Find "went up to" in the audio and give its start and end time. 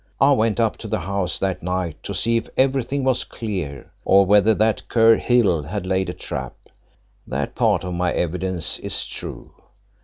0.31-0.87